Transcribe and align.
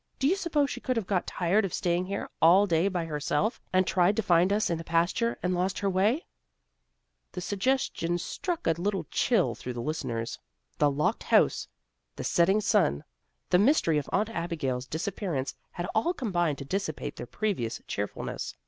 "Do 0.17 0.27
you 0.27 0.35
suppose 0.35 0.71
she 0.71 0.81
could 0.81 0.97
have 0.97 1.05
got 1.05 1.27
tired 1.27 1.63
of 1.63 1.75
staying 1.75 2.07
here 2.07 2.27
all 2.41 2.65
day 2.65 2.87
by 2.87 3.05
herself, 3.05 3.61
and 3.71 3.85
tried 3.85 4.15
to 4.15 4.23
find 4.23 4.51
us 4.51 4.67
in 4.71 4.79
the 4.79 4.83
pasture 4.83 5.37
and 5.43 5.53
lost 5.53 5.77
her 5.77 5.89
way?" 5.91 6.25
The 7.33 7.39
suggestion 7.41 8.17
struck 8.17 8.65
a 8.65 8.71
little 8.71 9.03
chill 9.11 9.53
through 9.53 9.73
the 9.73 9.79
listeners. 9.79 10.39
The 10.79 10.89
locked 10.89 11.21
house, 11.21 11.67
the 12.15 12.23
setting 12.23 12.61
sun, 12.61 13.03
the 13.51 13.59
mystery 13.59 13.99
of 13.99 14.09
Aunt 14.11 14.29
Abigail's 14.29 14.87
disappearance 14.87 15.53
had 15.69 15.85
all 15.93 16.15
combined 16.15 16.57
to 16.57 16.65
dissipate 16.65 17.15
their 17.17 17.27
previous 17.27 17.79
cheerfulness. 17.85 18.55